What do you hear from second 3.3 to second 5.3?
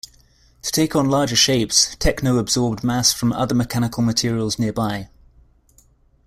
other mechanical materials nearby.